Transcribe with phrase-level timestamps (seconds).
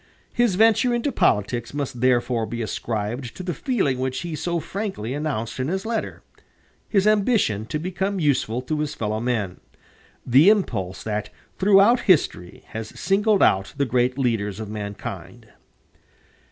[0.33, 5.13] His venture into politics must therefore be ascribed to the feeling which he so frankly
[5.13, 6.23] announced in his letter,
[6.89, 9.59] his ambition to become useful to his fellow men
[10.25, 11.29] the impulse that
[11.59, 15.49] throughout history has singled out the great leaders of mankind.